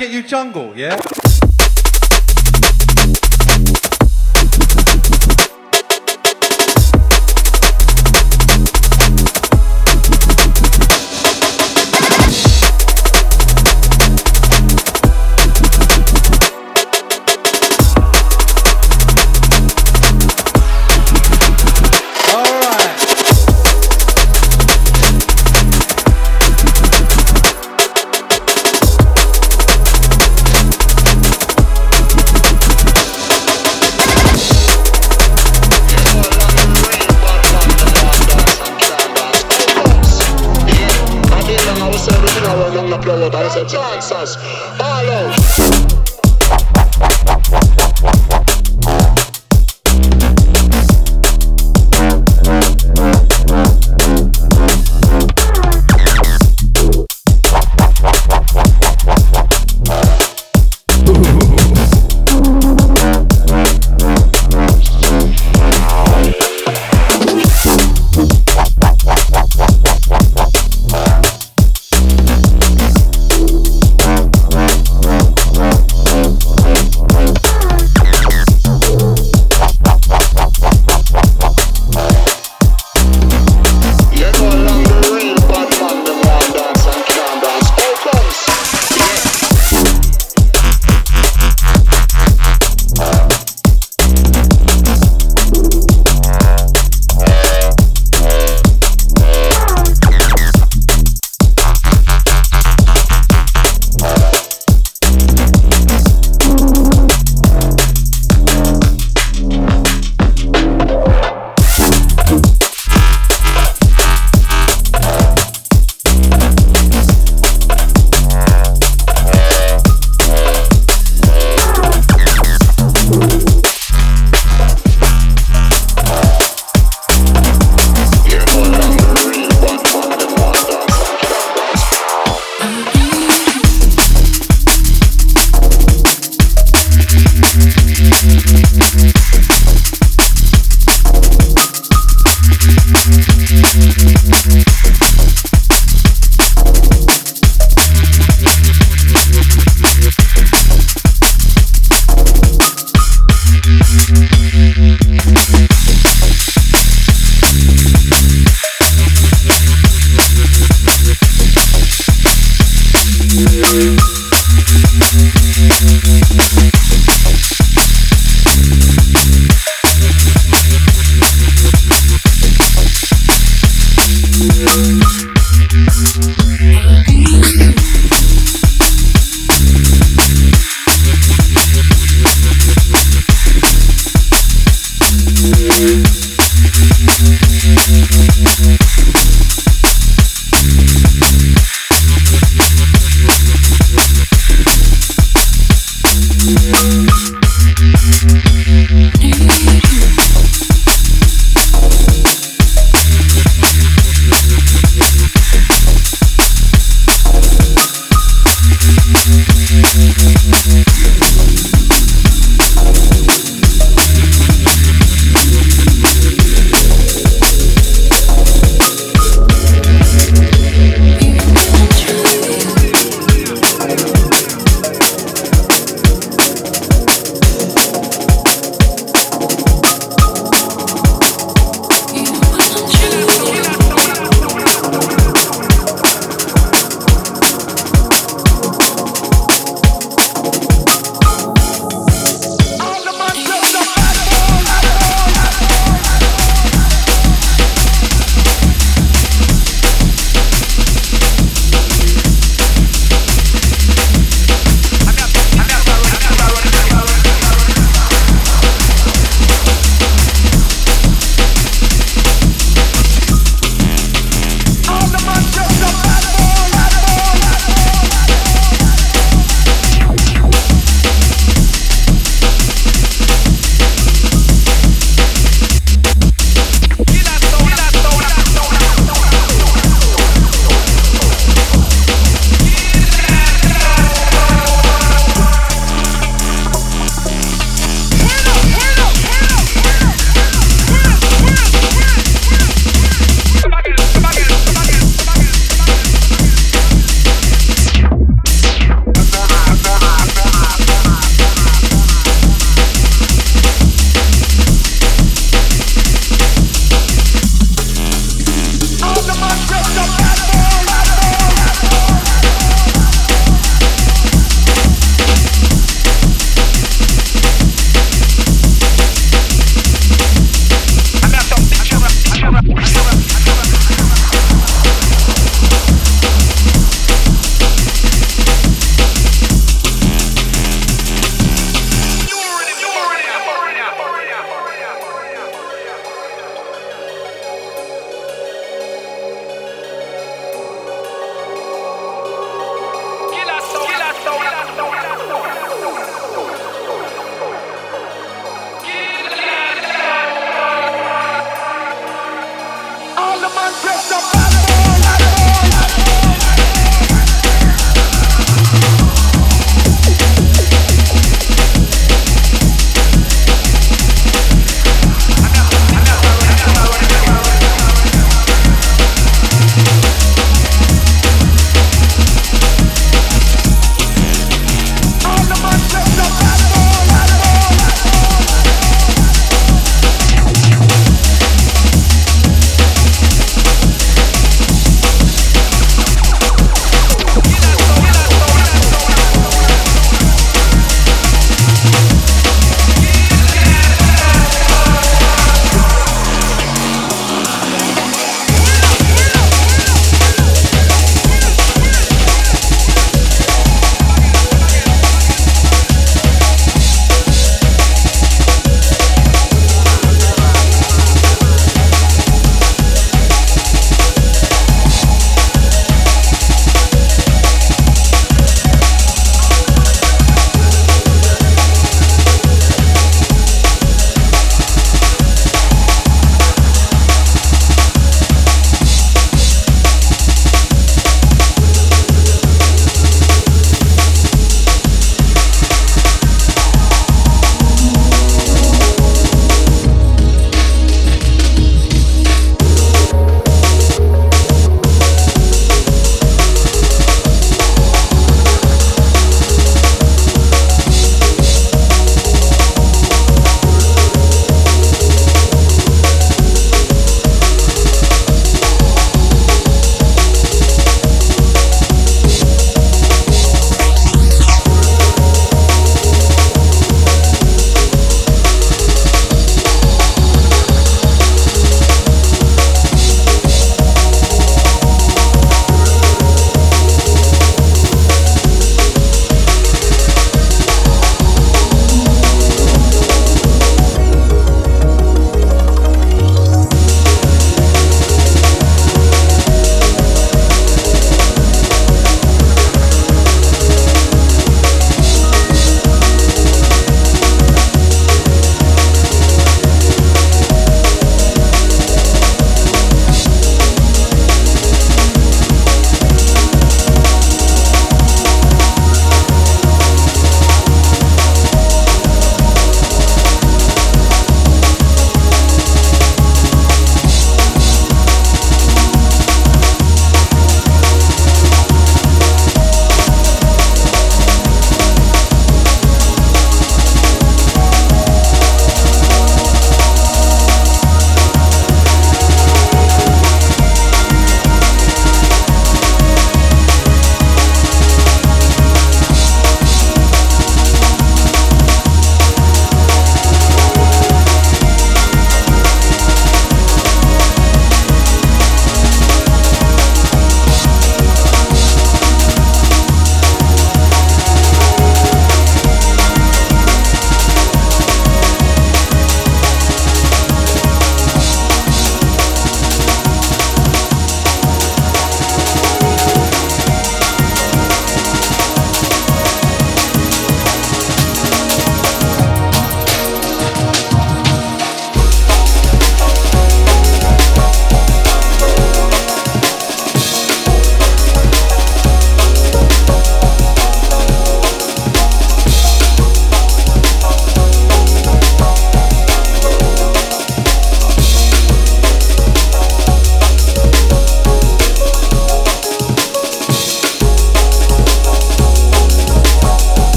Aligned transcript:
get 0.00 0.10
you 0.10 0.22
jungle, 0.22 0.72
yeah? 0.74 1.19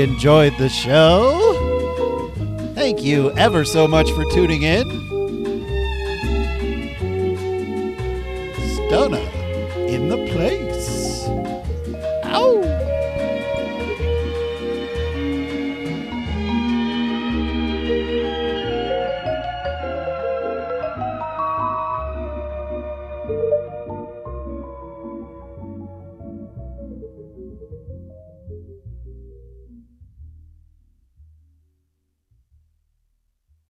Enjoyed 0.00 0.56
the 0.58 0.68
show. 0.68 1.36
Thank 2.74 3.02
you 3.02 3.30
ever 3.32 3.64
so 3.64 3.86
much 3.86 4.10
for 4.12 4.24
tuning 4.32 4.62
in. 4.62 4.99